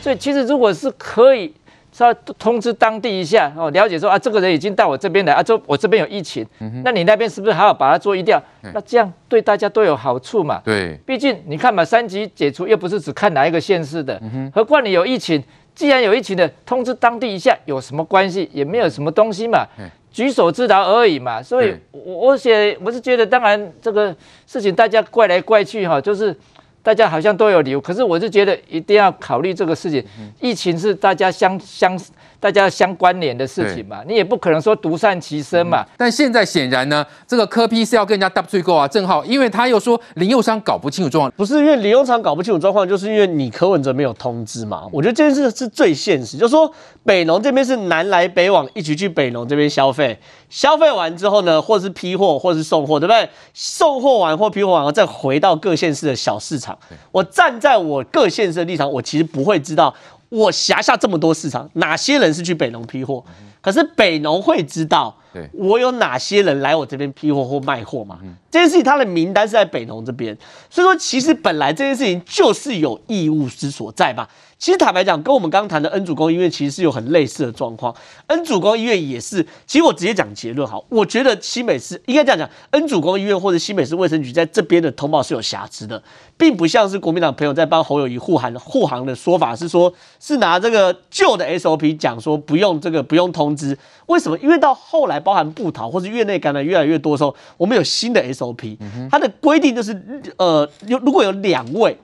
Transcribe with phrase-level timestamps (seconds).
[0.00, 1.52] 所以其实如果是可以。
[1.92, 8.40] 稍通知当地一下哦，了解说啊，这个人已经到我这边来啊，这我这边有疫情，嗯、那你那边是不是还要把它做疫调？
[8.72, 10.62] 那这样对大家都有好处嘛？
[10.64, 15.42] 对，毕竟你看嘛，三级解除又不是只看哪一个县市的，嗯、何况你有疫情，
[15.74, 18.48] 既然有疫情的，通知当地一下有什么关系？
[18.52, 19.66] 也没有什么东西嘛，
[20.12, 21.42] 举手之劳而已嘛。
[21.42, 24.14] 所以，我我写我是觉得，当然这个
[24.46, 26.34] 事情大家怪来怪去哈，就是。
[26.82, 30.02] 大家好像都有理由，可是我是觉得一定要考虑这个事情。
[30.40, 31.98] 疫情是大家相相。
[32.40, 35.84] 大家相关联的事情嘛，你也不可能说独善其身嘛。
[35.96, 44.88] 但现在显然呢，这个柯批是要跟人家搭罪过啊，正好，因为他又说林右昌搞不清楚状况，不是因为林右昌搞不清楚状况，就是因为你柯文哲没有通知嘛。
[44.90, 46.72] 我觉得这件事是最现实，就是说
[47.04, 50.18] 北农这边是南来北往，一起去北农这边消费，
[50.48, 53.28] 消费完之后呢，或是批货，或是送货，对不对？
[53.52, 56.78] 送货完或批货完后，再回到各县市的小市场。
[57.12, 59.94] 我站在我各县市的立场，我其实不会知道。
[60.30, 63.22] 我辖下这么多市场，哪些人是去北农批货？
[63.60, 65.14] 可是北农会知道，
[65.52, 68.18] 我有哪些人来我这边批货或卖货嘛？
[68.50, 70.36] 这件事情他的名单是在北农这边，
[70.70, 74.26] 所以说其实本来这件事情就是有义务之所在嘛。
[74.60, 77.96] 其实坦白讲，跟我们刚刚谈的恩主公医院其实是有很类似的状况。
[78.26, 86.02] 恩主公医院也是，其实我直接讲结论好，我觉得新北市应该这样讲，恩主公医院或者新北市卫生局在这边的通报是有瑕疵的，
[86.36, 94.36] 并不像是国民党朋友在帮侯友宜护航护航的说法是说，是拿这个旧的 SOP 讲说不用这个不用通知，为什么？
[94.40, 98.76] 因为到后来包含布桃或者院内感染越来越多的时候，我们有新的 SOP，
[99.10, 99.98] 它的规定就是
[100.36, 101.96] 呃，有如果有两位。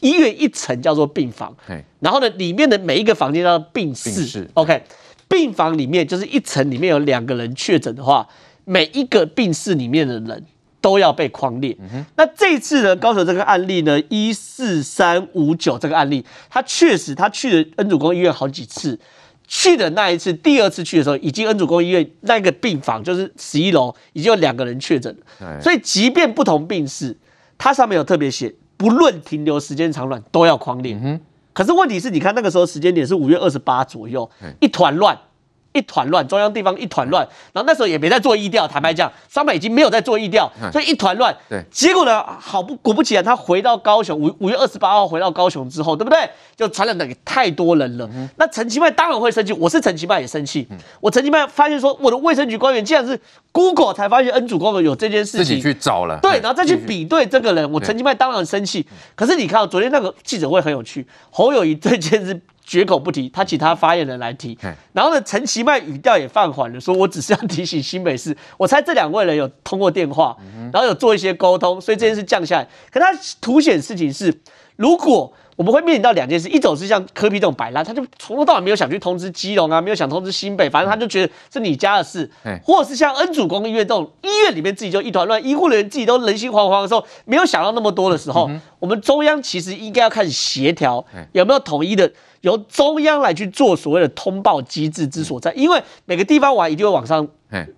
[0.00, 1.56] 医院一层叫做病房，
[2.00, 4.46] 然后呢，里面的每一个房间叫做病室。
[4.54, 4.82] OK，
[5.26, 8.28] 病房里面就是一层里面有两个人确诊的话，
[8.64, 10.44] 每一个病室里面的人
[10.82, 11.74] 都要被框列。
[11.80, 19.00] 嗯、那这次呢，高手这个案例呢，一四三五九这个案例，他确实他去了恩主公医院好几次，
[19.48, 25.60] 去的那一次，第二次去的时候，已经恩主公医院那个病房就是十一楼已经有两个人确诊了。
[25.62, 27.16] 所以即便不同病室，
[27.56, 28.54] 它上面有特别写。
[28.76, 31.20] 不论停留时间长短，都要框列。
[31.52, 34.28] 可是问题是，你看那个时候时间点是五月二十八左右，
[34.60, 35.18] 一团乱。
[35.76, 41.36] 一团乱，中央地方一团乱，然后那时候也没在做意调，坦白讲，双北已经没有在做意调，所以一团乱。
[41.48, 46.18] 对，结果呢，好不果不其然，他回到高雄，五五月二十八号回到高雄之后，对不对？
[46.56, 48.08] 就传染的给太多人了。
[48.14, 50.66] 嗯、那陈其迈当然会生气，我是陈其迈也生气。
[50.70, 53.20] 嗯、我陈其迈发现说，我的卫生局官员竟然是
[53.52, 56.18] Google 才发现恩主公有有这件事情，自己去找了。
[56.22, 58.86] 对，然后再去比对这个人，我陈其迈当然生气。
[59.14, 62.40] 可是你看，昨天那个记者会很有趣，侯友谊这件事。
[62.66, 64.58] 绝口不提，他请他发言人来提。
[64.92, 68.36] 然后呢，陈其迈语调也放缓了，说我只是要提醒新北市。
[68.58, 70.36] 我猜这两位人有通过电话，
[70.72, 72.68] 然后有做一些沟通，所以这件事降下来。
[72.90, 73.06] 可他
[73.40, 74.40] 凸显事情是，
[74.74, 75.32] 如果。
[75.56, 82.30] 我们会面临到两件事，一种是像科比这种摆烂，他就从头到尾没有想去通知基隆啊，没有想通知新北，反正他就觉得是你家的事。
[82.62, 91.02] 或者是像恩主公医院这种医院里面自己就一团乱，医护人员自己都人心惶惶的时候，没有想到那么多的时候，我们中央其实应该要开始协调，
[91.32, 92.12] 有没有统一的
[92.42, 95.50] 由中央来去做所谓的通报机制之所在？
[95.54, 97.26] 因为每个地方完一定会往上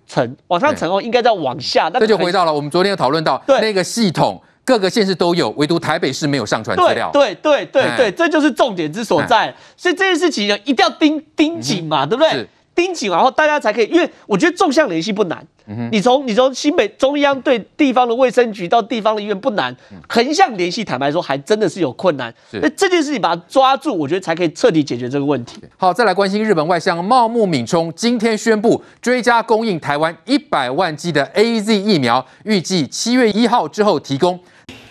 [0.05, 1.89] 层，往上层后应该再往下。
[1.89, 4.41] 这就回到了我们昨天有讨论到那个系统。
[4.63, 7.09] 各个县市都有，唯独台北市没有上传资料。
[7.11, 9.53] 对对对对对，这就是重点之所在。
[9.75, 12.47] 所以这件事情呢，一定要盯盯紧嘛，对不对？
[12.78, 13.86] 盯紧，然后大家才可以。
[13.86, 15.46] 因为我觉得纵向联系不难。
[15.90, 19.74] 你从你从新北中央对地方的卫生局到地方的医院不难，
[20.06, 22.32] 横向联系，坦白说还真的是有困难。
[22.60, 25.58] 那这件事情把它抓住，我觉得才可以彻底解决这个问题。
[25.78, 34.38] 好，再来关心日本外相茂木敏充今天宣布追加供应台湾一百万剂的 AZ 疫苗，预计七月一号之后提供。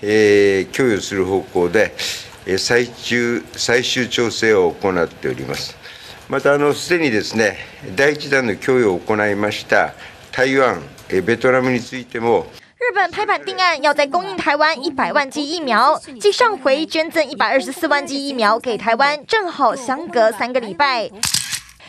[0.02, 1.92] 呃，供与する方向で
[2.58, 5.76] 最终最终调整を行っております。
[6.29, 7.57] また、あのすでにですね
[7.97, 9.95] 第1弾の供与を行いました。
[10.31, 12.47] 台湾、ベトナムについても，
[12.79, 21.11] 日本拍板定案，要在供应台湾一百万剂疫苗，继上回捐赠一百二十四万剂疫苗给台湾，正好相隔三个礼拜。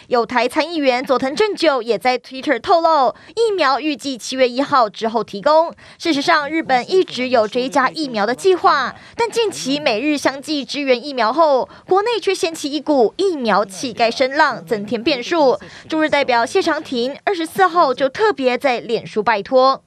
[0.09, 5.71] 有台参议员佐藤正久也在 Twitter 透露，疫苗预计七月一号之后提供。
[5.99, 15.59] 事实上，日本一直有追加疫苗的计划，但近期美日相继支援疫苗后，国内却掀起一股疫苗乞丐声浪，增添变数。
[15.87, 19.83] 驻日代表谢长廷二十四号就特别在脸书拜托。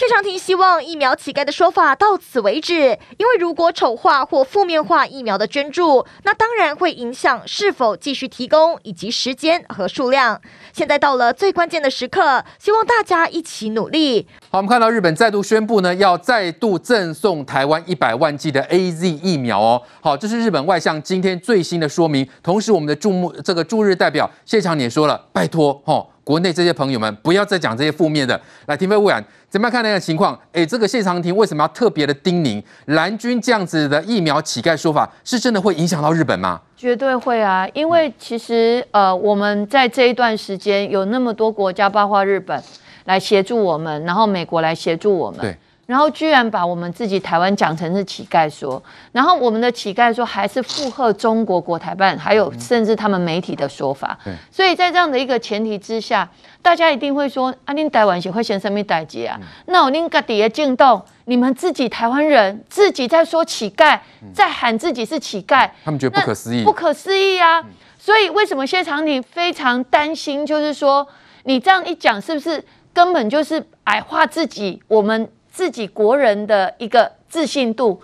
[0.00, 10.40] 谢长廷希望疫苗乞丐的说法到此为止，因为如果丑化或负面化疫苗的捐助，那当然会影响是否继续提供以及时间和数量。
[10.72, 14.26] 现在到了最关键的时刻，希望大家一起努力。
[14.52, 19.80] 好，我们看到日本再度宣布呢，要再度赠送台湾一百万剂的 AZ 疫苗哦。
[20.00, 22.28] 好，这是日本外相今天最新的说明。
[22.42, 28.40] 同时，我们的驻目这个驻日代表谢长廷也说了，拜托哈、哦，国内这些朋友们不要再讲这些负面的。
[28.66, 30.36] 来，亭妃魏然，怎么样看那个情况？
[30.52, 36.60] 哎，这个谢长廷为什么要特别的叮咛蓝军这样子的疫苗乞丐说法，是真的会影响到日本吗？
[36.76, 42.60] 绝对会啊，因为其实呃，我们在这一段时间有那么多国家，包括日本。
[43.04, 45.56] 来协助我们，然后美国来协助我们，对，
[45.86, 48.80] 然后居然把我们自己台湾讲成是乞丐说，
[49.12, 56.28] 然后我们的乞丐说还是附和中国国台办，还有甚至他们媒体的说法，对，所以在这样的一个前提之下，
[56.62, 59.40] 大家一定会说啊，您台湾是会先什么代接啊？
[59.66, 63.98] 那我您个底下进动，你们自己台湾人自己在说乞丐，
[64.32, 67.64] 在喊自己是乞丐，他们觉得不可思议，不可思议啊！
[67.98, 70.46] 所以为什么谢长廷非常担心？
[70.46, 71.06] 就是说
[71.44, 72.62] 你这样一讲，是不是？
[72.92, 78.02] 根本就是矮化自己，我们自己国人的一个自信度。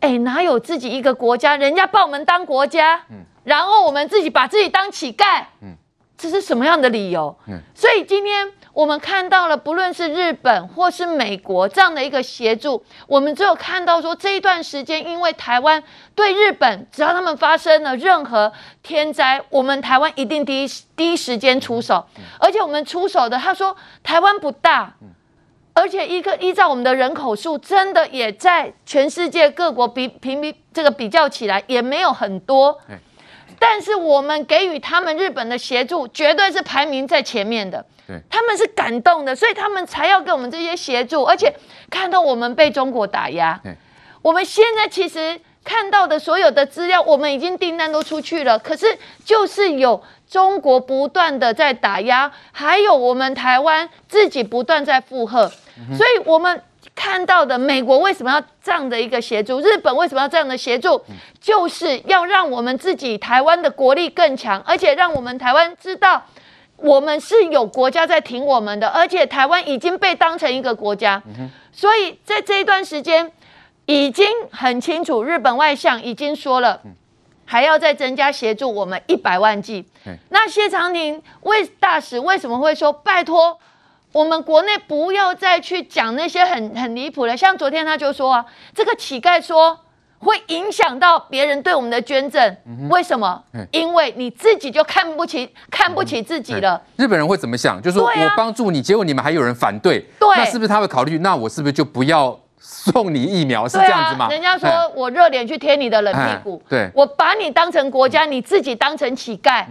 [0.00, 5.76] 哎、哪有自己一个国家，人家把我们当国家，嗯、然后我们自己把自己当乞丐，嗯、
[6.16, 7.36] 这是什么样的理由？
[7.46, 8.52] 嗯、所以今天。
[8.72, 15.82] 我们看到了，不论是日本或是美国这样的一个协助，我们只有看到说这一段时间，因为台湾
[16.14, 18.50] 对日本，只要他们发生了任何
[18.82, 22.06] 天灾，我们台湾一定第一第一时间出手，
[22.38, 24.94] 而且我们出手的，他说台湾不大，
[25.74, 32.78] 而且一个依照我们的人口数，真的也在全世界各国比平比这个比较起来也没有很多，
[33.62, 37.86] 但是我们给予他们日本的协助，绝对是排名在前面的。
[38.28, 41.54] 他们是感动的，所以他们才要给我们这些协助，而且
[41.88, 43.58] 看到我们被中国打压。
[44.20, 55.50] 我们现在其实看到的所有的资料，我们已经订单都出去了，可是就是有中国不断的在打压，还有我们台湾自己不断在附和。
[55.96, 56.62] 所以我们
[56.94, 61.02] 看到的美国为什么要这样的一个协助，日本为什么要这样的协助，
[61.40, 66.22] 就是要让我们自己台湾的国力更强，而且让我们台湾知道。
[66.76, 71.22] 我们是有国家在挺我们的，而且台湾已经被当成一个国家，
[71.72, 73.30] 所以在这一段时间
[73.86, 76.80] 已经很清楚，日本外相已经说了，
[77.44, 79.86] 还要再增加协助我们一百万剂。
[80.30, 83.56] 那谢长廷为大使为什么会说拜托
[84.12, 88.44] 我们国内不要再去讲那些很很离谱的，像昨天他就说啊，
[88.74, 89.78] 这个乞丐说。
[90.24, 92.56] 会影响到别人对我们的捐赠，
[92.88, 93.42] 为什么？
[93.72, 96.80] 因为你自己就看不起、看不起自己了。
[96.94, 97.82] 日本人会怎么想？
[97.82, 101.18] 就是说我帮助你，结果你们还有人反对，对，那是不是他会考虑？
[101.18, 103.66] 那我是不是就不要送你疫苗？
[103.66, 104.28] 是这样子吗？
[104.30, 109.66] 人家说我热脸去贴你的冷屁股，对，我把你当成国家，你自己当成乞丐。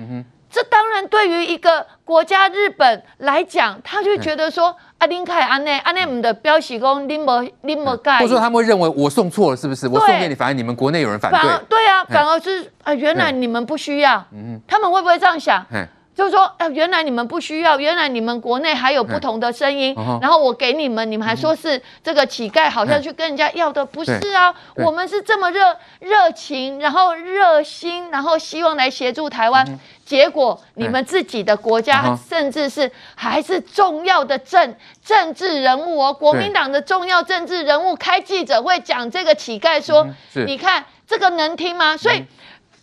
[0.52, 4.76] 这当然对于一个国家日本来讲，他就觉得说。
[5.02, 9.88] 啊，林凯安内安内姆的标喜功，林莫林莫盖，或者说他们会认为我送错了，是不是？
[9.88, 11.42] 我送给你，反而你们国内有人反对。
[11.68, 14.24] 对啊，反而是啊，原来你们不需要。
[14.32, 15.66] 嗯，他们会不会这样想？
[16.14, 24.54] 就是说，呃，原来你们不需要，原来你们国内还有不同的声音，然后我给你们，你们还说是这个乞丐，好像去跟人家要的，不是啊？
[24.76, 29.66] 我们是这么热热情，然后热心，然后希望来协助台湾，
[30.06, 40.06] 结果你们自己的国家，甚至是还是重要的政政治人物哦，国民党的重要政治人物开记者会讲这个乞丐说，
[40.46, 41.96] 你看这个能听吗？
[41.96, 42.26] 所以，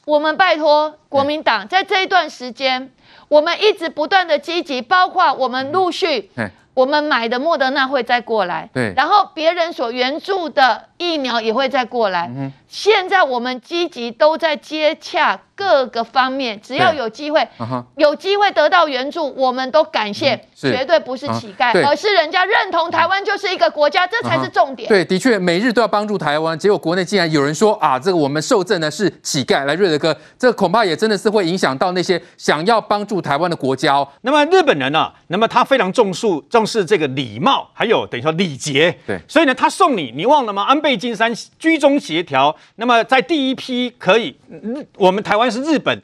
[0.07, 2.91] 我们拜托国民党在这一段时间。
[3.29, 6.31] 我们一直不断的积极，包括我们陆续，
[6.75, 12.31] 我们买的莫德纳会再过来，对，然后别人所援助的疫苗也会再过来。
[12.67, 17.49] 现在我们积极都在接洽各个方面，只要有机会，
[17.97, 24.87] 有机会得到援助，我们都感谢，绝对不是乞丐，而是人家认同台湾就是一个国家，这才是重点。
[24.89, 29.65] 对，的确，每日都要帮助台湾，结果国内竟然有人说啊，这个我们受赠的是乞丐。
[29.65, 34.07] 来，瑞德哥，这恐怕也真的是会影响到那些想要帮助台湾的国家哦。
[34.21, 35.11] 那么日本人呢？
[35.29, 38.95] 那么他非常重视重视这个礼貌，还有等于说礼节。
[39.07, 40.65] 对，所以呢，他送你，你忘了吗？
[40.65, 44.37] 安倍晋三居中协调，那么在第一批可以，
[44.97, 46.01] 我们台湾是日本。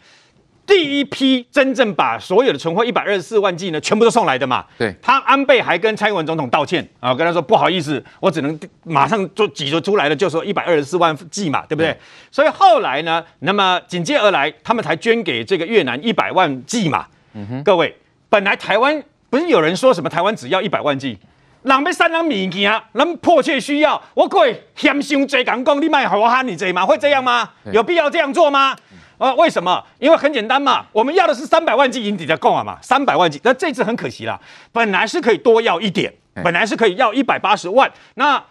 [0.67, 4.65] 第一批真正把所有的存货一百二十四万剂呢，全部都送来的嘛？
[4.79, 11.93] 对，他安倍还跟蔡英文总统道歉啊，跟他说不好意思，我只能马上就挤着出来了，就说一百二十四万剂嘛，对不对？
[11.93, 11.99] 对，
[12.31, 17.07] 所以后来呢，那么紧接而来，他们才捐给这个越南一百万剂嘛。
[17.35, 17.95] 嗯哼，各位，
[18.31, 21.19] 本来台湾不是有人说什么台湾只要一百万剂，
[21.65, 26.85] 人要三人物件，人迫切需要，我可以嫌伤济讲讲，你卖好喊你济吗？
[26.85, 27.49] 会这样吗？
[27.73, 28.77] 有必要这样做吗？
[29.17, 29.83] 啊，为什么？
[29.99, 33.41] 因为很简单嘛，我们要的是三百万剂引底的供啊嘛，三百万剂。
[33.43, 34.39] 那这次很可惜啦，
[34.73, 38.43] 本来是可以多要一点本来是可以要一百八十万，那。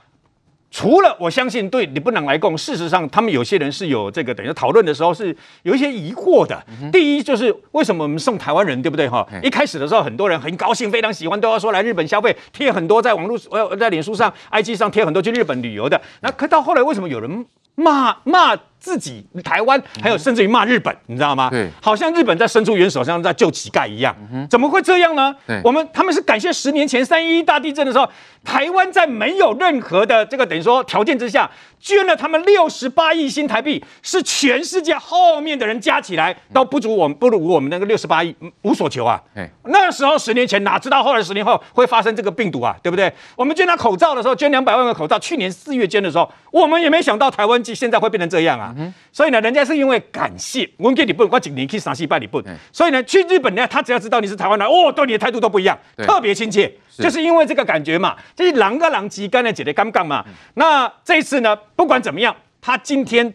[0.74, 6.60] 除了我相信对你不能来供，事实上他们有些人是有这个等于讨论的时候是有一些疑惑的。
[6.82, 9.24] 嗯、第一就是为什么我们送台湾人，对不对哈？
[9.44, 16.01] 一开始的时候很多人很高兴，非常喜欢，都要说来日本消费，贴很多在网络呃在脸书上、IG 上贴很多去日本旅游的。
[16.22, 18.58] 那可到后来为什么有人骂骂？
[18.84, 21.50] 自己台湾还有甚至于骂日本，你知道吗？
[21.50, 24.13] 对，好像日本在伸出援手，像在救乞丐一样。
[24.50, 25.34] 怎么会这样呢？
[25.63, 28.06] 我们他们是感谢十年前三一一大地震的时候，
[28.44, 31.50] 台湾在没有任何的这个等于说条件之下，
[31.80, 39.22] 捐了他们六十八亿新台币，是全世界后面的人加起来都不足我们不如我们那个六十八亿，无所求啊。
[39.63, 42.75] 那时候十年前哪知道后来十年后会发生这个病毒啊？
[42.84, 43.10] 对不对？
[43.38, 48.73] 我们捐他口罩的时候，捐两百万个口罩，去年四月捐的时候，我们也没想到台湾现在会变成这样啊。
[48.77, 52.42] 嗯、所以呢，人家是因为感谢，我给你不，我请你去赏西拜你不。
[52.72, 58.15] 所以呢，去日本呢，他只要知道你是台湾人，哦，对你的态度都不一样，特别亲切，就是因为这个感觉嘛。
[58.36, 60.24] 这是狼跟狼之间的姐姐尴尬嘛。
[60.27, 63.34] 嗯、那这一次呢，不管怎么样，他今天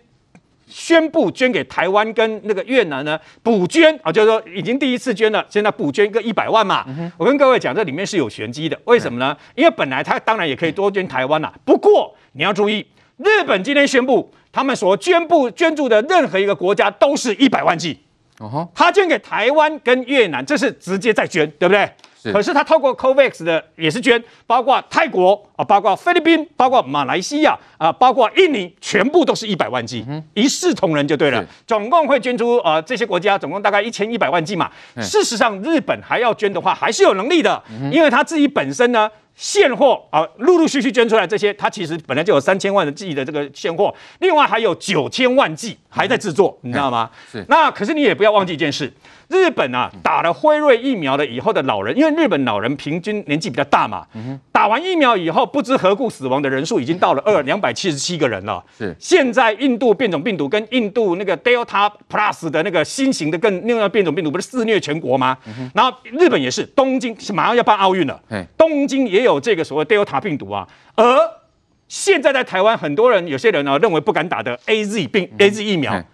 [0.67, 6.85] 宣布捐给台湾跟那个越南呢补捐啊，就是说已经第一次捐了，现在补捐个一百万嘛。
[6.89, 9.37] 嗯、我跟各位讲，这里面是有玄机的，为什么呢？
[9.55, 12.87] 因为本来他当然也可以多捐台湾啦，不过你要注意，
[13.19, 14.31] 日本今天宣布。
[14.51, 18.01] 他们所捐布捐助的任何一个国家都是一百万剂，
[18.39, 21.89] 哦吼，他捐给台湾跟越南，这是直接在捐，对不对？
[22.21, 22.33] 是。
[22.33, 31.45] 可是他透过 COVAX 的也是捐，包括泰国啊，包括菲律宾，包括马来西亚啊，包括印尼，全部都是一百万剂，嗯、一视同仁就对了。
[31.67, 34.71] 总共会捐出啊这些国家总共大概一千一百万剂嘛。
[35.01, 39.11] 事实上，日本还要捐的话，还是有能力的，嗯、因为他自己本身呢。
[39.41, 47.09] 现货啊，陆陆续续捐出来这些，它其实本来就有三千万的剂的这个现货，另外还有九千万剂还在制作，嗯、你知道吗？
[47.31, 47.45] 是。
[47.49, 48.93] 那可是你也不要忘记一件事。
[49.29, 54.05] 日本啊，打了辉瑞疫苗的以后的老人，因为日本老人平均年纪比较大嘛，
[54.51, 58.63] 打完疫苗以后不知何故死亡的人数已经到了二两百七十七个人了。
[58.77, 65.37] 是，现在印度变种病毒跟印度那个 Delta Plus 的那个新型的更另外变种病毒不是肆虐全国吗？
[65.75, 68.21] 然后日本也是，东京是马上要办奥运了，
[68.57, 71.05] 东京也有这个所谓 Delta 病毒啊，而
[71.89, 76.05] 现在在台湾很多人有些人呢认为不敢打的 AZ 病 AZ 疫苗。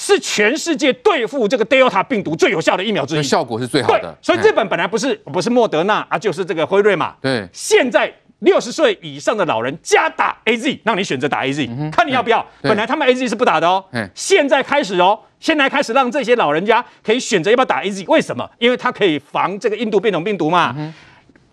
[0.00, 4.16] 是全世界对付这个 Delta 病毒最有效的疫苗之一，效果是最好的。
[4.22, 7.16] 所以日本本来不是不是莫德纳啊，就是这个辉瑞嘛。
[7.20, 12.44] 对，现在六十岁以上的老人加打 AZ，让你选择打 AZ，、嗯、看你要不要。
[12.62, 18.04] 本来他们 AZ 是不打的哦，现在开始哦，现在开始让这些老人家可以选择要不要打 AZ。
[18.06, 18.48] 为什么？
[18.58, 20.74] 因为它可以防这个印度变种病毒嘛。
[20.78, 20.94] 嗯、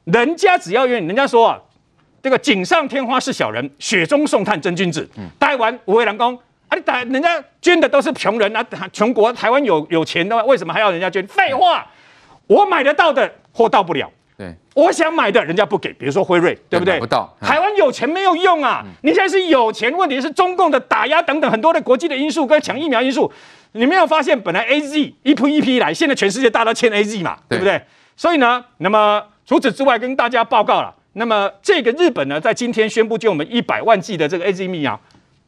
[0.06, 1.60] 人家只要愿意，人家说啊，
[2.22, 5.10] 这个锦上添花是小人，雪中送炭真君子。
[5.40, 6.38] 待完五位郎公。
[6.68, 6.76] 啊！
[6.76, 11.26] 你打人家捐的都是穷人啊，穷国台湾有有钱的话，为什么还要人家捐？
[11.28, 11.86] 废话，
[12.48, 14.12] 我买得到的货到不了。
[14.38, 16.96] 对，我想买的人家不给，比如说辉瑞，对不对？
[16.96, 17.34] 买不到。
[17.40, 18.82] 台湾有钱没有用啊！
[18.84, 23.32] 嗯、你现在是有钱，问题是中共的打压等等很多的国际的因素跟抢疫苗因素。
[23.72, 27.82] 你没有发现，本来 A Z 一批一批来，现在全世界大家都签 A Z 嘛，对，对不对？
[28.18, 35.00] 所以呢，那么除此之外，跟大家报告了，那么这个日本呢，在今天宣布捐我们一百万剂的这个 A Z 疫苗。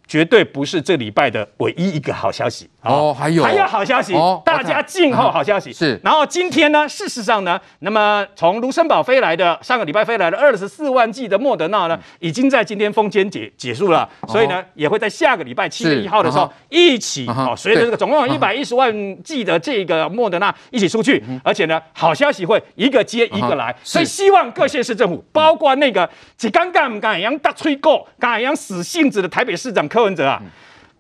[0.10, 3.44] 绝对不是这礼拜的唯一一个好消息哦，还有。
[3.44, 5.74] 还有好消息，哦、大家静候好消息。
[5.74, 29.88] 是，然后今天呢，事实上呢，那么从卢森堡飞来的上个礼拜飞来的二十四万剂的莫德纳呢，已经在今天封缄结结束了，哦、所以呢，也会在下个礼拜七月一号的时候一起哦，随着这个总共有一百一十万剂的这个莫德纳一起出去，而且呢，好消息会一个接一个来，所以希望各县市政府，包括那个只刚刚刚一样大吹狗，刚一样死性子的台北市长。
[29.88, 30.42] 柯文哲啊，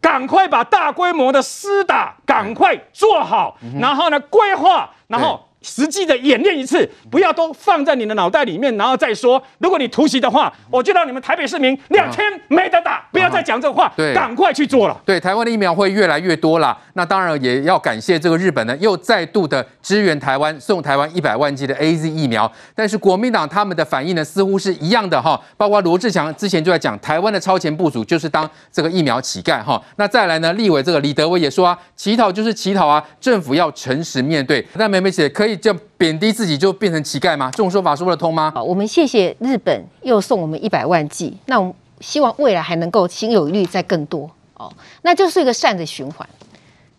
[0.01, 5.46] 赶快把大规模的施打赶快做好，然后呢，规划，然后。
[5.67, 9.41] 实际的演练一次，不要都放在你的脑袋里面，然后再说。
[9.57, 14.97] 如果你突袭的话，我就让你们台北市民两天没得打，不要再讲这个话，对，赶快去做了。
[15.05, 16.77] 对，台湾的疫苗会越来越多了。
[16.93, 22.49] 那当然也要感谢这个日本呢，又再度的支援台湾，送台湾一百万剂的 AZ 疫苗。
[22.73, 25.37] 但是国民党他们的反应呢，似乎是一样的哈。
[25.57, 29.81] 包括罗志强之前就在讲，台湾的超前部署就是当这个疫苗乞丐哈。
[29.97, 34.65] 那再来呢，立委这个李德威也说啊，乞讨就是乞讨啊，政府要诚实面对。
[34.75, 35.56] 那美美姐可以。
[35.57, 37.49] 就贬低自己就变成乞丐吗？
[37.51, 38.51] 这种说法说得通吗？
[38.55, 44.71] 好，我们谢谢日本又送我们一百万剂，那我们希望未来还能够心有余力再更多哦，
[45.01, 46.27] 那就是一个善的循环。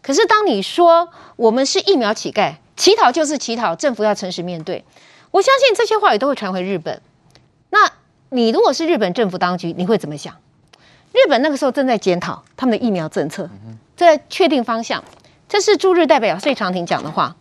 [0.03, 4.85] 可是当你说我们是疫苗乞丐，乞讨就是乞讨，政府要诚实面对，
[5.31, 7.01] 我相信这些话也都会传回日本。
[7.71, 7.79] 那
[8.31, 10.35] 你如果是日本政府当局，你会怎么想？
[11.13, 13.49] 日本那个时候正在检讨他们的疫苗政策，
[13.97, 15.03] 在确定方向。
[15.49, 17.35] 这是驻日代表费长廷讲的话。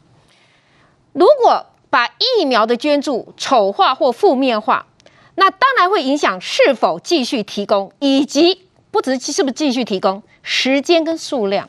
[1.18, 2.06] 如果把
[2.38, 4.86] 疫苗的捐助丑化或负面化，
[5.34, 11.68] 那当然会影响是否继续提供，以及不只是是不是继续提供时间跟数量。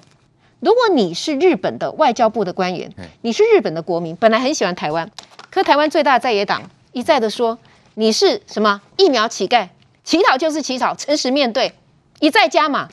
[0.60, 5.10] 如果你是日本的外交部的官员，你是日本的国民，本来很喜欢台湾，
[5.50, 7.58] 可台湾最大的在野党一再的说
[7.94, 9.68] 你是什么疫苗乞丐，
[10.04, 11.72] 乞讨就是乞讨，诚实面对，
[12.20, 12.90] 一再加码。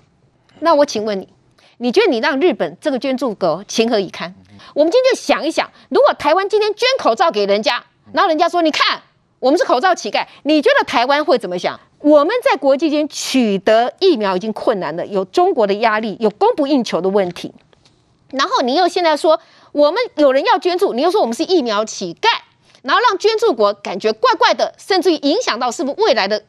[0.60, 1.28] 那我请问你，
[1.80, 4.34] 你觉得你让日本这个捐助国情何以堪？
[4.74, 9.01] 我们今天就想一想，如果台湾今天捐口罩给人家，然后人家说你看
[9.39, 11.79] 我们是口罩乞丐，你觉得台湾会怎么想？
[12.00, 17.53] 我们在国际间取得疫苗已经困难了，有中国的压力，有供不应求的问题，
[18.31, 19.39] 然后你又现在说
[19.72, 22.27] 我们有人要捐助，你又说我们是疫苗乞丐，
[22.84, 26.43] 然后让捐助国感觉怪怪的，甚至于影响到是不是未来的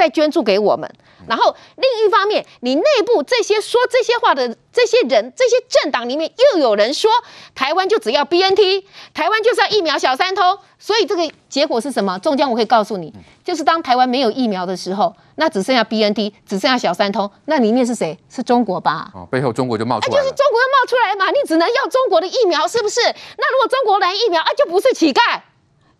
[0.00, 0.90] 再捐助给我们。
[1.28, 7.10] 然后另一方面，你内部这些说这些话的这些人，这些政党里面又有人说，
[7.54, 12.18] 台湾就只要 BNT，台湾就是要疫苗小三通，所以这个结果是什么？
[12.20, 13.12] 中江，我可以告诉你，
[13.44, 18.18] 就是当台湾没有疫苗的时候，那只剩下 BNT，只剩下小三通，那里面是谁？
[18.30, 19.10] 是中国吧？
[19.14, 22.98] 哦，背后中国就冒出来就是中国要冒出来嘛，你只能要中国的疫苗，是不是？
[23.02, 25.20] 那如果中国来疫苗啊，就不是乞丐，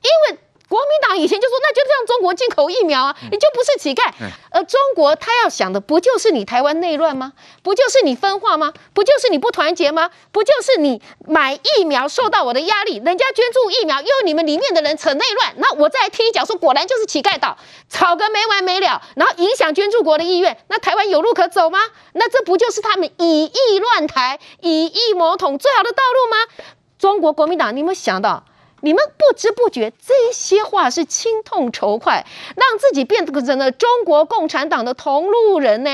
[0.00, 0.38] 因为。
[0.70, 4.12] 国民党以前就说，那就让中国进口疫苗啊，你就不是乞丐。
[4.52, 7.32] 而中国他要想的不就是你台湾内乱吗？
[7.64, 8.72] 不就是你分化吗？
[8.94, 10.10] 不就是你不团结吗？
[10.30, 17.58] 不就是你买疫苗受到我的压力，人家捐助疫苗，又你们里面的人扯内乱，那我再踢一脚说，果然就是乞丐岛，
[17.88, 21.80] 吵个没完没了，然后影响捐助国的意愿，那台湾有路可走吗？
[22.12, 26.64] 那这不就是他们以疫乱台、以疫谋统最好的道路吗？
[26.96, 28.44] 中国国民党，你有没有想到？
[28.82, 32.24] 你们不知不觉，这些话是亲痛仇快，
[32.56, 35.90] 让自己变成了中国共产党的同路人呢。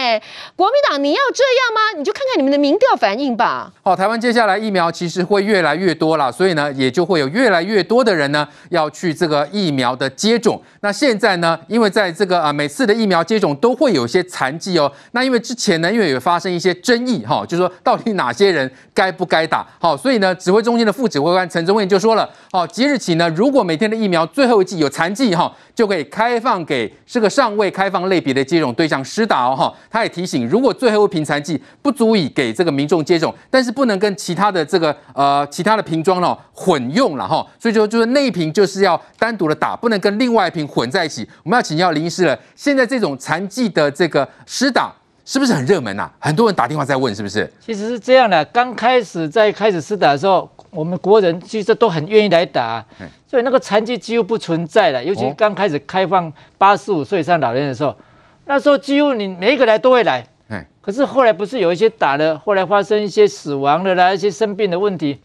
[0.54, 1.98] 国民党，你要这样吗？
[1.98, 3.72] 你就看看你们的民调反应吧。
[3.82, 10.62] 好，台湾接下来疫苗其实会越来越多了，所以呢，也就会有越来越多的人呢要去这个疫苗的接种。
[10.80, 14.90] 那现在呢，因为在这个啊每次的疫苗接种都会有一些残剂哦。
[15.10, 19.66] 那因为之前呢，因为有发生一些争议哈，就是说到底哪些人该不该打？
[19.80, 22.64] 好，所以呢，指挥中心的副指挥官陈宗彦就说了，哦。
[22.76, 29.72] 即日起呢，如果每天的疫苗最后一剂有残剂哈，就可以开放给这个尚未开放类别的接种对象施打哦哈。
[29.90, 37.46] 他也提醒，如果最后一瓶残剂不足以给这个民众接种，但是不能跟其他的这个呃其他的瓶装哦混用了哈。
[37.58, 41.26] 所以就就是那一瓶就是要单独的打，不能跟另外一瓶混在一起。
[41.44, 44.92] 我们要请教林医师了，现在这种残剂的这个施打
[45.24, 46.12] 是不是很热门啊？
[46.18, 47.50] 很多人打电话在问，是不是？
[47.64, 50.46] 其实是这样的，刚开始在开始施打的时候。
[50.76, 52.84] 我们国人其实都很愿意来打，
[53.26, 55.02] 所以那个残疾几乎不存在了。
[55.02, 57.96] 尤其刚开始开放八十五岁以上老人的时候，
[58.44, 60.24] 那时候几乎你每一个来都会来。
[60.80, 65.18] 可是后来不是有一些打了，后来发生一些死亡的啦，一些生病的问题，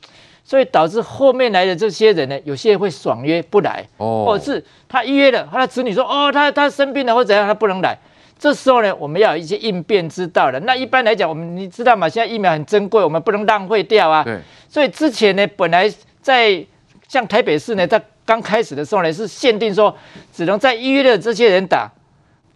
[0.44, 7.96] 所以导致后面来的这些人呢，有些人会爽约不来，或者是他预约了，他的子女说哦，他他生病了或怎样，他不能来。
[8.42, 10.60] 这时候呢，我们要有一些应变之道了。
[10.62, 12.10] 那一般来讲，我们你知道吗？
[12.10, 14.24] 现在疫苗很珍贵，我们不能浪费掉啊。
[14.24, 14.40] 对。
[14.68, 15.88] 所以之前呢，本来
[16.24, 16.66] 在
[17.08, 19.96] 像台北市呢，在刚开始的时候呢，是限定说
[20.34, 21.88] 只能在医院的这些人打。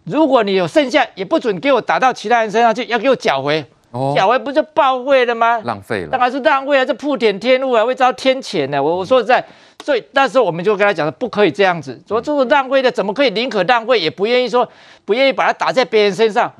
[0.02, 3.64] 如果你有剩下，也不准给我打到其他人身上去，要给我缴回。
[3.96, 4.14] 哦。
[4.16, 5.58] 缴回不就报废了吗？
[5.64, 6.08] 浪费了。
[6.10, 6.84] 当然是浪费啊！
[6.84, 8.82] 这铺点天物啊，会遭天谴的。
[8.82, 9.44] 我我说实在。
[9.84, 14.68] 所以那时候我们就跟他讲说，不可以这样子，说这个浪费的怎么可以宁可浪费，也不愿意说
[15.04, 16.50] 不愿意把它打在别人身上。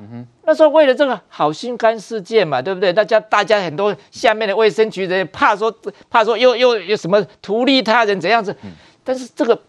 [0.43, 2.93] 那时候为了这个好心肝事件嘛，对不对？
[2.93, 5.73] 大家大家很多下面的卫生局的人怕说
[6.09, 8.55] 怕说又又有什么图利他人怎样子，
[9.03, 9.59] 但是这个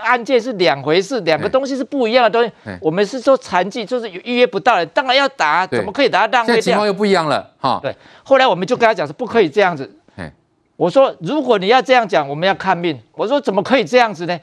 [0.00, 2.50] 案件是两回事，两个东西是不一样的东西。
[2.80, 6.60] 我们是说残疾，就是预约不到的，当然要打，怎么可以打浪费掉？
[6.60, 7.78] 情况又不一样了哈。
[7.82, 9.90] 对，后来我们就跟他讲说，不可以这样子。
[10.76, 13.00] 我说，如果你要这样讲，我们要看命。
[13.12, 14.38] 我说，怎么可以这样子呢？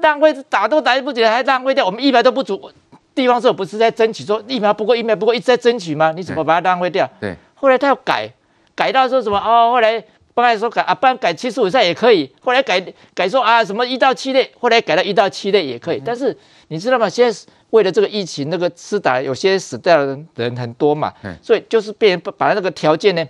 [0.00, 1.84] 浪费打都打不起来，还浪费掉。
[1.84, 2.70] 我们疫苗都不足，
[3.14, 6.10] 地方政府不是在争取说疫苗不够，疫苗不够，一直在争取吗？
[6.16, 7.06] 你怎么把它浪费掉？
[7.20, 7.36] 对。
[7.54, 8.30] 后来他要改，
[8.74, 9.38] 改到说什么？
[9.38, 10.02] 哦，后来
[10.34, 12.30] 刚开始说改啊，不然改七十五岁也可以。
[12.40, 16.02] 后来改改说啊，什么一到七类，后来改到一到七类也可以。
[16.04, 16.36] 但是
[16.68, 17.08] 你知道吗？
[17.08, 23.24] 现在为了这个疫情，那个施打有些死掉的人人很多嘛，所以就是变把那个条件呢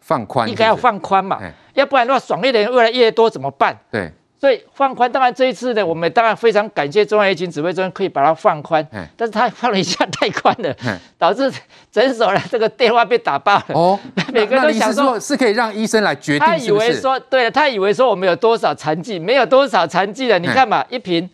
[0.00, 1.40] 放宽，应该要放宽嘛。
[1.74, 3.78] 要不然的话，爽约的人越来越多怎么办？
[3.90, 5.10] 对，所以放宽。
[5.12, 8.84] 当然这一次呢，我们当然非常感谢中央疫情指挥中心可以把它放宽。
[9.16, 10.74] 但是他放了一下太宽了，
[11.18, 11.52] 导致
[11.92, 13.64] 诊所的这个电话被打爆了。
[13.74, 14.00] 哦，
[14.32, 16.46] 每个人都想说，是可以让医生来决定。
[16.46, 20.38] 他以为说，对了，他以为说我们有多少残疾，没有多少残疾了。
[20.38, 21.28] 你看嘛，一瓶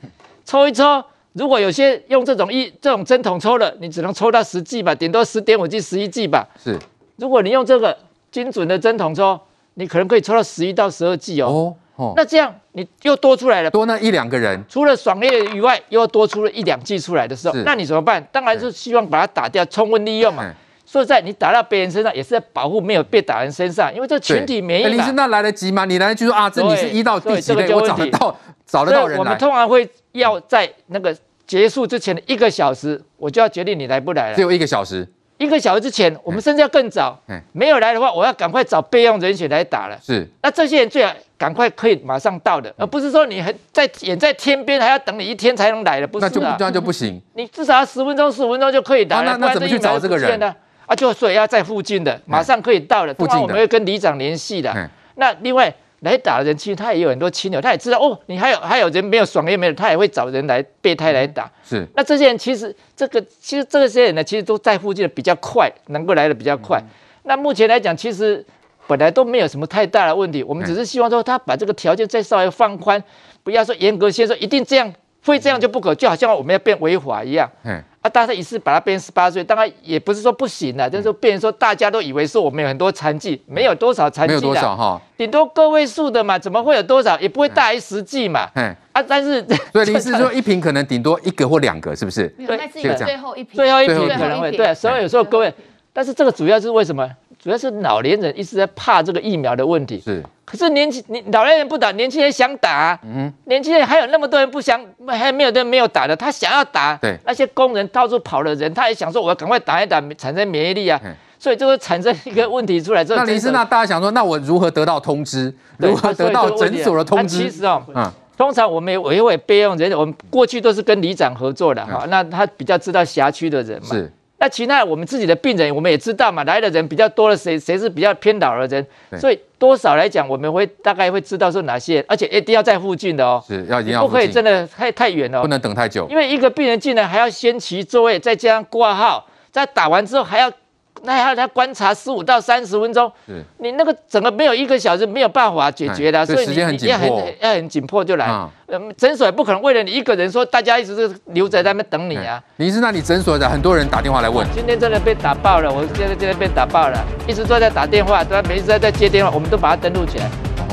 [0.44, 1.00] 抽一抽，
[1.34, 6.44] 如果有些用这种一这种针筒抽了，你只能抽到十剂吧，顶多十点五剂、十一剂吧。
[6.60, 6.76] 是，
[7.16, 7.96] 如果你用这个
[8.32, 9.38] 精准的针筒抽。
[9.78, 11.74] 你可能可以抽到十一到十二剂哦，哦，
[12.14, 18.22] 那这样你又多出来了，多那一两个人，除了爽烈以外，又多出了一两剂出来的时候，那你怎么办？
[18.30, 20.44] 当然是希望把它打掉，充分利用嘛。
[20.84, 24.90] 说实在，你打到别人身上，也是在保护没有被打人身上，因为这群体免疫嘛。
[24.90, 25.84] 林医师，那来得及吗？
[25.84, 29.18] 你来得及说啊，这你是一到第几类，我找得到，找得到人来。
[29.18, 34.36] 我们通常会要在那个结束之前的一个小时，我就要决定你来不来了。
[34.36, 35.08] 只有一个小时。
[35.38, 37.18] 一个小时之前，我们甚至要更早。
[37.52, 39.98] 没有来的话，我要赶快找备用人选来打了。
[40.02, 40.26] 是。
[40.42, 46.30] 那这些人最好赶快可以马上到的，而不是说你还在远在天边，还要等你一天才能来的，不是啊？
[46.32, 47.20] 那就这样就不行。
[47.34, 49.36] 你至少要十分钟、十五分钟就可以来了。
[49.36, 50.54] 那那怎么去找这个人呢？
[50.86, 53.12] 啊，就所以要在附近的，马上可以到了。
[53.14, 54.90] 附近我们会跟里长联系的。
[55.16, 61.50] 那另外来打的人，其实他也有很多亲友，他也知道哦，你还有还有人没有爽也没有，他也会找人来备胎来打。
[61.64, 61.86] 是。
[61.94, 66.82] 那这些人其实这个其实这些人呢，其实都在附近的比较快，能够来的比较快。
[67.24, 68.44] 那目前来讲，其实
[68.86, 73.02] 本来都没有什么太大的问题，我们只是希望说他把这个条件再稍微放宽，
[73.42, 77.50] 不要说严格先说一定这样，非这样就不可，就好像我们要变违法一样。
[77.64, 77.82] 嗯。
[78.06, 87.18] 啊，大家一次把它变十八岁，当然也不是说不行了，就是说变成说大家都以为说我们有很多残疾，没有多少残疾，没有多少哈，顶多个位数的嘛，怎么会有多少？
[87.18, 88.48] 也不会大于十剂嘛。
[88.54, 92.28] 嗯啊，但是 所以你是说一瓶可能顶多一个或两个，是不是？
[92.46, 95.52] 对，这个最后一瓶，最后一瓶可能会对，所以有时候各位，
[95.92, 97.10] 但是这个主要是为什么？
[97.46, 100.02] 主要是老年人一直在怕这个疫苗的问题。
[100.04, 100.20] 是。
[100.44, 102.98] 可是年轻你老年人不打，年轻人想打、啊。
[103.04, 106.96] 嗯，年轻人还有那么多人不想，还没有人没有打的，他想要打。
[106.96, 111.00] 对，那些工人到处跑的人，他也想说，我要赶快打一打，产生免疫力啊。
[111.38, 113.18] 所以就会产生一个问题出来之后。
[113.20, 115.54] 那林医师，那大家想说，那我如何得到通知？
[115.76, 117.44] 如何得到诊所的通知？
[117.44, 123.88] 其实哦，嗯，通常我们有委会备用人，我们过去都是跟里长合作的哈，那他比较知道辖区的人嘛。
[123.90, 124.12] 是。
[124.38, 128.86] 那其他我们自己的病人，我们也知道嘛，来的人比较多的谁谁是比较偏老的人，
[129.18, 140.52] 所以多少来讲，我们会大概会知道说哪些，而且一定要在附近的哦，是要一定要不可以真的太太远了，不能等太久，因为一个病人进来还要先期座位，再加上挂号，在打完之后还要。
[141.02, 148.26] 那还要他观察十五到三十分钟，是你那个整个没有一个小时没有办法解决的，所以你你要很要很紧迫就来。
[148.68, 152.42] 嗯，诊所也不可能为了你一个人说大家一直是留在那边等你啊。
[152.56, 160.28] 你是那里诊所的很多人打电话来问，今天真的被打爆了，我现在今天被打爆了，一直都在打电话，都每次在在接电话，我们都把它登录起来。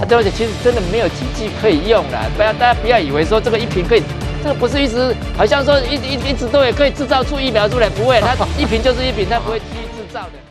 [0.10, 4.02] 对不起，其实真的没有机器可以用了，不要大家不要以为说这个一瓶可以，
[4.44, 9.62] 这个不是一直好像说一一一直都也可以制造出疫苗出来，不会，它 一瓶就是一瓶，它不会。
[10.14, 10.38] 造的。